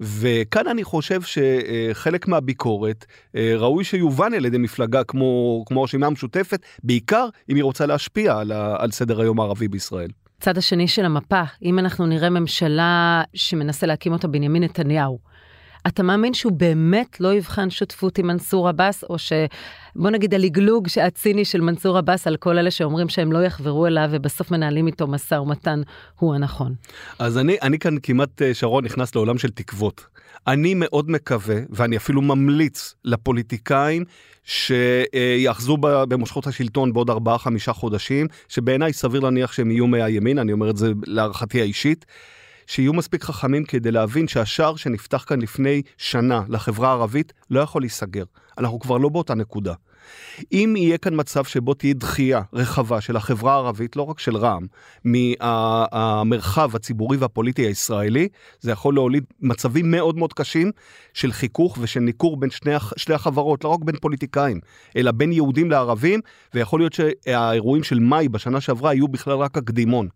וכאן 0.00 0.66
אני 0.68 0.84
חושב 0.84 1.20
שחלק 1.22 2.28
מהביקורת 2.28 3.04
אה, 3.36 3.54
ראוי 3.56 3.84
שיובן 3.84 4.34
על 4.34 4.44
ידי 4.44 4.58
מפלגה 4.58 5.04
כמו, 5.04 5.64
כמו 5.66 5.80
הרשימה 5.80 6.06
המשותפת, 6.06 6.60
בעיקר 6.82 7.28
אם 7.48 7.56
היא 7.56 7.64
רוצה 7.64 7.86
להשפיע 7.86 8.38
על, 8.38 8.52
על 8.52 8.90
סדר 8.90 9.20
היום 9.20 9.40
הערבי 9.40 9.68
בישראל. 9.68 10.10
צד 10.40 10.58
השני 10.58 10.88
של 10.88 11.04
המפה, 11.04 11.42
אם 11.62 11.78
אנחנו 11.78 12.06
נראה 12.06 12.30
ממשלה 12.30 13.22
שמנסה 13.34 13.86
להקים 13.86 14.12
אותה 14.12 14.28
בנימין 14.28 14.62
נתניהו, 14.62 15.18
אתה 15.86 16.02
מאמין 16.02 16.34
שהוא 16.34 16.52
באמת 16.52 17.20
לא 17.20 17.34
יבחן 17.34 17.70
שותפות 17.70 18.18
עם 18.18 18.26
מנסור 18.26 18.68
עבאס, 18.68 19.04
או 19.04 19.16
שבוא 19.18 20.10
נגיד 20.10 20.34
הלגלוג 20.34 20.88
הציני 21.02 21.44
של 21.44 21.60
מנסור 21.60 21.98
עבאס 21.98 22.26
על 22.26 22.36
כל 22.36 22.58
אלה 22.58 22.70
שאומרים 22.70 23.08
שהם 23.08 23.32
לא 23.32 23.44
יחברו 23.44 23.86
אליו 23.86 24.08
ובסוף 24.10 24.50
מנהלים 24.50 24.86
איתו 24.86 25.06
משא 25.06 25.34
ומתן, 25.34 25.82
הוא 26.18 26.34
הנכון. 26.34 26.74
אז 27.18 27.38
אני, 27.38 27.56
אני 27.62 27.78
כאן 27.78 27.96
כמעט, 28.02 28.42
אה, 28.42 28.54
שרון, 28.54 28.84
נכנס 28.84 29.14
לעולם 29.14 29.38
של 29.38 29.50
תקוות. 29.50 30.06
אני 30.46 30.74
מאוד 30.74 31.10
מקווה, 31.10 31.56
ואני 31.70 31.96
אפילו 31.96 32.22
ממליץ 32.22 32.94
לפוליטיקאים 33.04 34.04
שיאחזו 34.44 35.76
במושכות 35.80 36.46
השלטון 36.46 36.92
בעוד 36.92 37.10
4-5 37.10 37.72
חודשים, 37.72 38.26
שבעיניי 38.48 38.92
סביר 38.92 39.20
להניח 39.20 39.52
שהם 39.52 39.70
יהיו 39.70 39.86
מהימין, 39.86 40.38
אני 40.38 40.52
אומר 40.52 40.70
את 40.70 40.76
זה 40.76 40.92
להערכתי 41.06 41.60
האישית. 41.60 42.06
שיהיו 42.66 42.92
מספיק 42.92 43.24
חכמים 43.24 43.64
כדי 43.64 43.90
להבין 43.90 44.28
שהשער 44.28 44.76
שנפתח 44.76 45.24
כאן 45.28 45.42
לפני 45.42 45.82
שנה 45.96 46.42
לחברה 46.48 46.88
הערבית 46.88 47.32
לא 47.50 47.60
יכול 47.60 47.82
להיסגר. 47.82 48.24
אנחנו 48.58 48.80
כבר 48.80 48.96
לא 48.96 49.08
באותה 49.08 49.34
נקודה. 49.34 49.74
אם 50.52 50.74
יהיה 50.76 50.98
כאן 50.98 51.12
מצב 51.16 51.44
שבו 51.44 51.74
תהיה 51.74 51.94
דחייה 51.94 52.42
רחבה 52.52 53.00
של 53.00 53.16
החברה 53.16 53.52
הערבית, 53.52 53.96
לא 53.96 54.02
רק 54.02 54.18
של 54.18 54.36
רע"מ, 54.36 54.66
מהמרחב 55.04 56.76
הציבורי 56.76 57.16
והפוליטי 57.16 57.62
הישראלי, 57.62 58.28
זה 58.60 58.70
יכול 58.70 58.94
להוליד 58.94 59.24
מצבים 59.40 59.90
מאוד 59.90 60.16
מאוד 60.16 60.32
קשים 60.32 60.70
של 61.14 61.32
חיכוך 61.32 61.78
ושל 61.80 62.00
ניכור 62.00 62.36
בין 62.36 62.50
שני, 62.50 62.72
שני 62.96 63.14
החברות, 63.14 63.64
לא 63.64 63.68
רק 63.68 63.80
בין 63.84 63.96
פוליטיקאים, 63.96 64.60
אלא 64.96 65.12
בין 65.12 65.32
יהודים 65.32 65.70
לערבים, 65.70 66.20
ויכול 66.54 66.80
להיות 66.80 66.92
שהאירועים 66.92 67.82
של 67.82 67.98
מאי 67.98 68.28
בשנה 68.28 68.60
שעברה 68.60 68.90
היו 68.90 69.08
בכלל 69.08 69.38
רק 69.38 69.58
הקדימון. 69.58 70.08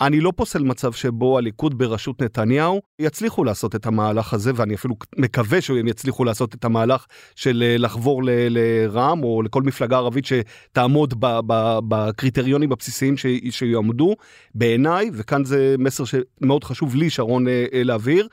אני 0.00 0.20
לא 0.20 0.32
פוסל 0.36 0.62
מצב 0.62 0.92
שבו 0.92 1.38
הליכוד 1.38 1.78
בראשות 1.78 2.22
נתניהו 2.22 2.80
יצליחו 2.98 3.44
לעשות 3.44 3.74
את 3.74 3.86
המהלך 3.86 4.34
הזה, 4.34 4.52
ואני 4.54 4.74
אפילו 4.74 4.96
מקווה 5.16 5.60
שהם 5.60 5.88
יצליחו 5.88 6.24
לעשות 6.24 6.54
את 6.54 6.64
המהלך 6.64 7.06
של 7.36 7.62
אה, 7.66 7.78
לחבור 7.78 8.22
לרע"מ 8.24 9.24
או 9.24 9.42
לכל 9.42 9.62
מפלגה 9.62 9.96
ערבית 9.96 10.24
שתעמוד 10.24 11.14
בקריטריונים 11.88 12.72
הבסיסיים 12.72 13.14
שיעמדו. 13.50 14.14
בעיניי, 14.54 15.10
וכאן 15.12 15.44
זה 15.44 15.74
מסר 15.78 16.04
שמאוד 16.04 16.64
חשוב 16.64 16.94
לי, 16.94 17.10
שרון, 17.10 17.48
אה, 17.48 17.66
אה, 17.72 17.82
להבהיר, 17.82 18.28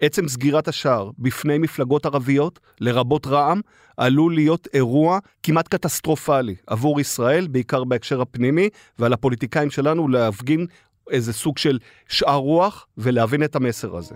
עצם 0.00 0.28
סגירת 0.28 0.68
השער 0.68 1.10
בפני 1.18 1.58
מפלגות 1.58 2.06
ערביות, 2.06 2.60
לרבות 2.80 3.26
רע"מ, 3.26 3.60
עלול 3.96 4.34
להיות 4.34 4.68
אירוע 4.74 5.18
כמעט 5.42 5.68
קטסטרופלי 5.68 6.54
עבור 6.66 7.00
ישראל, 7.00 7.46
בעיקר 7.46 7.84
בהקשר 7.84 8.20
הפנימי, 8.20 8.68
ועל 8.98 9.12
הפוליטיקאים 9.12 9.70
שלנו 9.70 10.08
להפגין 10.08 10.66
איזה 11.10 11.32
סוג 11.32 11.58
של 11.58 11.78
שאר 12.08 12.34
רוח 12.34 12.86
ולהבין 12.98 13.44
את 13.44 13.56
המסר 13.56 13.96
הזה. 13.96 14.14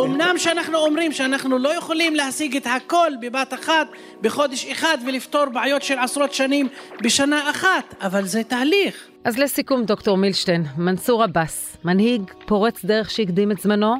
אמנם 0.00 0.34
שאנחנו 0.38 0.78
אומרים 0.78 1.12
שאנחנו 1.12 1.58
לא 1.58 1.76
יכולים 1.78 2.14
להשיג 2.14 2.56
את 2.56 2.66
הכל 2.66 3.10
בבת 3.20 3.54
אחת, 3.54 3.88
בחודש 4.20 4.66
אחד, 4.66 4.98
ולפתור 5.06 5.44
בעיות 5.52 5.82
של 5.82 5.98
עשרות 5.98 6.34
שנים 6.34 6.68
בשנה 7.02 7.50
אחת, 7.50 7.94
אבל 8.00 8.24
זה 8.24 8.42
תהליך. 8.42 9.08
אז 9.24 9.38
לסיכום, 9.38 9.84
דוקטור 9.84 10.16
מילשטיין, 10.16 10.66
מנסור 10.76 11.22
עבאס, 11.22 11.76
מנהיג 11.84 12.22
פורץ 12.46 12.84
דרך 12.84 13.10
שהקדים 13.10 13.52
את 13.52 13.58
זמנו, 13.58 13.94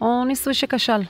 או 0.00 0.24
ניסוי 0.24 0.54
שכשל? 0.54 1.00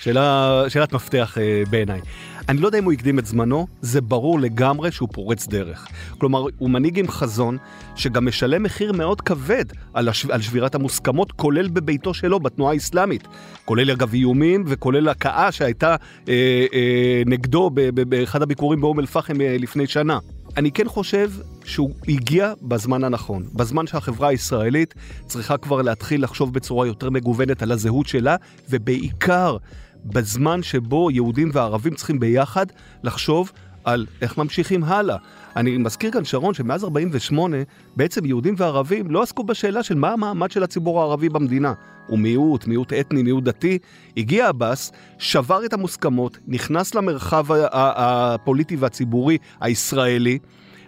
שאלה, 0.00 0.62
שאלת 0.68 0.92
מפתח 0.92 1.38
אה, 1.38 1.62
בעיניי. 1.70 2.00
אני 2.48 2.60
לא 2.60 2.66
יודע 2.66 2.78
אם 2.78 2.84
הוא 2.84 2.92
הקדים 2.92 3.18
את 3.18 3.26
זמנו, 3.26 3.66
זה 3.80 4.00
ברור 4.00 4.40
לגמרי 4.40 4.92
שהוא 4.92 5.08
פורץ 5.12 5.46
דרך. 5.46 5.86
כלומר, 6.18 6.44
הוא 6.58 6.70
מנהיג 6.70 6.98
עם 6.98 7.08
חזון, 7.08 7.58
שגם 7.96 8.26
משלם 8.26 8.62
מחיר 8.62 8.92
מאוד 8.92 9.20
כבד 9.20 9.64
על, 9.94 10.08
השו... 10.08 10.32
על 10.32 10.40
שבירת 10.40 10.74
המוסכמות, 10.74 11.32
כולל 11.32 11.68
בביתו 11.68 12.14
שלו, 12.14 12.40
בתנועה 12.40 12.72
האסלאמית. 12.72 13.28
כולל 13.64 13.90
אגב 13.90 14.12
איומים, 14.12 14.64
וכולל 14.66 15.08
הכאה 15.08 15.52
שהייתה 15.52 15.96
אה, 16.28 16.66
אה, 16.74 17.22
נגדו 17.26 17.70
באחד 17.94 18.42
הביקורים 18.42 18.80
באום 18.80 19.00
אל-פחם 19.00 19.40
אה, 19.40 19.56
לפני 19.58 19.86
שנה. 19.86 20.18
אני 20.56 20.70
כן 20.70 20.88
חושב 20.88 21.30
שהוא 21.64 21.90
הגיע 22.08 22.52
בזמן 22.62 23.04
הנכון, 23.04 23.42
בזמן 23.54 23.86
שהחברה 23.86 24.28
הישראלית 24.28 24.94
צריכה 25.26 25.56
כבר 25.56 25.82
להתחיל 25.82 26.22
לחשוב 26.22 26.54
בצורה 26.54 26.86
יותר 26.86 27.10
מגוונת 27.10 27.62
על 27.62 27.72
הזהות 27.72 28.06
שלה, 28.06 28.36
ובעיקר 28.70 29.56
בזמן 30.04 30.62
שבו 30.62 31.10
יהודים 31.10 31.50
וערבים 31.52 31.94
צריכים 31.94 32.20
ביחד 32.20 32.66
לחשוב 33.02 33.52
על 33.84 34.06
איך 34.22 34.38
ממשיכים 34.38 34.84
הלאה. 34.84 35.16
אני 35.56 35.78
מזכיר 35.78 36.10
כאן, 36.10 36.24
שרון, 36.24 36.54
שמאז 36.54 36.84
48' 36.84 37.56
בעצם 37.96 38.24
יהודים 38.24 38.54
וערבים 38.58 39.10
לא 39.10 39.22
עסקו 39.22 39.44
בשאלה 39.44 39.82
של 39.82 39.94
מה 39.94 40.12
המעמד 40.12 40.50
של 40.50 40.62
הציבור 40.62 41.00
הערבי 41.00 41.28
במדינה. 41.28 41.72
הוא 42.06 42.18
מיעוט, 42.18 42.66
מיעוט 42.66 42.92
אתני, 42.92 43.22
מיעוט 43.22 43.44
דתי. 43.44 43.78
הגיע 44.16 44.48
עבאס, 44.48 44.92
שבר 45.18 45.64
את 45.64 45.72
המוסכמות, 45.72 46.38
נכנס 46.46 46.94
למרחב 46.94 47.46
הפוליטי 47.72 48.76
והציבורי 48.76 49.38
הישראלי, 49.60 50.38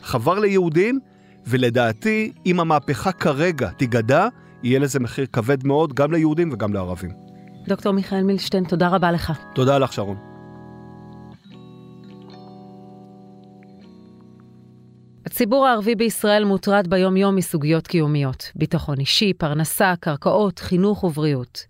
חבר 0.02 0.38
ליהודים, 0.38 1.00
ולדעתי, 1.46 2.32
אם 2.46 2.60
המהפכה 2.60 3.12
כרגע 3.12 3.70
תיגדע, 3.70 4.28
יהיה 4.62 4.78
לזה 4.78 5.00
מחיר 5.00 5.26
כבד 5.32 5.66
מאוד 5.66 5.94
גם 5.94 6.12
ליהודים 6.12 6.52
וגם 6.52 6.72
לערבים. 6.72 7.29
דוקטור 7.70 7.92
מיכאל 7.92 8.22
מילשטיין, 8.22 8.64
תודה 8.64 8.88
רבה 8.88 9.12
לך. 9.12 9.32
תודה 9.54 9.78
לך, 9.78 9.92
שרון. 9.92 10.16
הציבור 15.26 15.66
הערבי 15.66 15.94
בישראל 15.94 16.44
מוטרד 16.44 16.86
ביום-יום 16.88 17.36
מסוגיות 17.36 17.86
קיומיות, 17.86 18.50
ביטחון 18.54 18.98
אישי, 18.98 19.32
פרנסה, 19.34 19.94
קרקעות, 20.00 20.58
חינוך 20.58 21.04
ובריאות. 21.04 21.66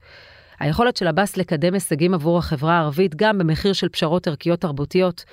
היכולת 0.61 0.97
של 0.97 1.07
עבאס 1.07 1.37
לקדם 1.37 1.75
הישגים 1.75 2.15
עבור 2.15 2.39
החברה 2.39 2.75
הערבית 2.75 3.15
גם 3.15 3.39
במחיר 3.39 3.73
של 3.73 3.89
פשרות 3.89 4.27
ערכיות 4.27 4.61
תרבותיות, 4.61 5.25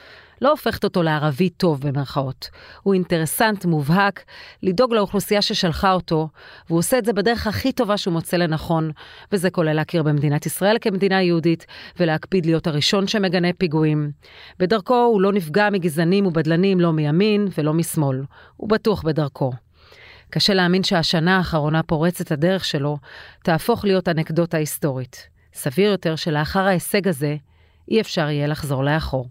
לא 0.42 0.50
הופכת 0.50 0.84
אותו 0.84 1.04
לערבי 1.04 1.50
טוב 1.50 1.88
במרכאות. 1.88 2.50
הוא 2.84 2.94
אינטרסנט 2.94 3.66
מובהק 3.66 4.24
לדאוג 4.64 4.94
לאוכלוסייה 4.94 5.42
ששלחה 5.42 5.92
אותו, 5.92 6.30
והוא 6.68 6.80
עושה 6.80 6.98
את 6.98 7.06
זה 7.06 7.14
בדרך 7.14 7.48
הכי 7.48 7.72
טובה 7.72 7.98
שהוא 7.98 8.14
מוצא 8.14 8.38
לנכון, 8.38 8.92
וזה 9.32 9.50
כולל 9.50 9.74
להכיר 9.74 10.04
במדינת 10.04 10.46
ישראל 10.46 10.78
כמדינה 10.82 11.22
יהודית, 11.22 11.66
ולהקפיד 12.00 12.46
להיות 12.46 12.68
הראשון 12.68 13.08
שמגנה 13.08 13.48
פיגועים. 13.58 14.12
בדרכו 14.60 14.96
הוא 14.96 15.22
לא 15.22 15.34
נפגע 15.34 15.70
מגזענים 15.70 16.26
ובדלנים 16.26 16.80
לא 16.80 16.94
מימין 16.94 17.48
ולא 17.58 17.74
משמאל. 17.74 18.24
הוא 18.58 18.70
בטוח 18.70 19.04
בדרכו. 19.04 19.52
קשה 20.30 20.54
להאמין 20.54 20.84
שהשנה 20.84 21.38
האחרונה 21.38 21.84
פורצת 21.84 22.32
הדרך 22.32 22.66
שלו 22.66 22.98
תהפוך 23.44 23.86
להיות 23.86 24.08
אנקדוטה 24.08 24.58
היסטורית. 24.58 25.28
סביר 25.54 25.92
יותר 25.92 26.16
שלאחר 26.16 26.60
ההישג 26.60 27.08
הזה 27.08 27.36
אי 27.92 28.02
אפשר 28.02 28.30
יהיה 28.30 28.48
לחזור 28.48 28.84
לאחור. 28.84 29.28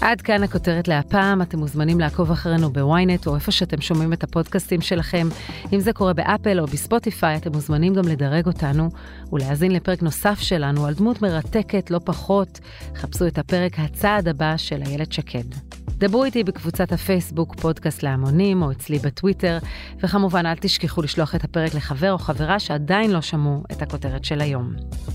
עד 0.00 0.20
כאן 0.20 0.42
הכותרת 0.42 0.88
להפעם, 0.88 1.42
אתם 1.42 1.58
מוזמנים 1.58 2.00
לעקוב 2.00 2.30
אחרינו 2.30 2.70
בוויינט 2.70 3.26
או 3.26 3.34
איפה 3.34 3.52
שאתם 3.52 3.80
שומעים 3.80 4.12
את 4.12 4.24
הפודקאסטים 4.24 4.80
שלכם. 4.80 5.28
אם 5.72 5.80
זה 5.80 5.92
קורה 5.92 6.12
באפל 6.12 6.60
או 6.60 6.66
בספוטיפיי, 6.66 7.36
אתם 7.36 7.52
מוזמנים 7.52 7.94
גם 7.94 8.08
לדרג 8.08 8.46
אותנו 8.46 8.90
ולהאזין 9.32 9.72
לפרק 9.72 10.02
נוסף 10.02 10.40
שלנו 10.40 10.86
על 10.86 10.94
דמות 10.94 11.22
מרתקת 11.22 11.90
לא 11.90 12.00
פחות. 12.04 12.60
חפשו 12.96 13.26
את 13.26 13.38
הפרק 13.38 13.78
הצעד 13.78 14.28
הבא 14.28 14.56
של 14.56 14.82
איילת 14.82 15.12
שקד. 15.12 15.78
דברו 15.98 16.24
איתי 16.24 16.44
בקבוצת 16.44 16.92
הפייסבוק 16.92 17.54
פודקאסט 17.54 18.02
להמונים 18.02 18.62
או 18.62 18.72
אצלי 18.72 18.98
בטוויטר, 18.98 19.58
וכמובן 20.02 20.46
אל 20.46 20.54
תשכחו 20.60 21.02
לשלוח 21.02 21.34
את 21.34 21.44
הפרק 21.44 21.74
לחבר 21.74 22.12
או 22.12 22.18
חברה 22.18 22.58
שעדיין 22.58 23.10
לא 23.10 23.20
שמעו 23.20 23.62
את 23.72 23.82
הכותרת 23.82 24.24
של 24.24 24.40
היום. 24.40 24.72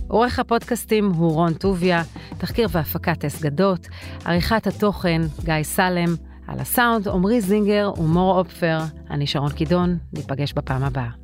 עורך 0.07 0.39
הפודקאסטים 0.39 1.11
הוא 1.11 1.33
רון 1.33 1.53
טוביה, 1.53 2.03
תחקיר 2.37 2.67
והפקת 2.71 3.25
טס 3.25 3.41
גדות, 3.41 3.87
עריכת 4.25 4.67
התוכן 4.75 5.21
גיא 5.43 5.63
סלם, 5.63 6.15
על 6.47 6.59
הסאונד 6.59 7.07
עמרי 7.07 7.41
זינגר 7.41 7.91
ומור 7.97 8.39
אופפר, 8.39 8.79
אני 9.09 9.27
שרון 9.27 9.51
קידון, 9.51 9.97
ניפגש 10.13 10.53
בפעם 10.53 10.83
הבאה. 10.83 11.22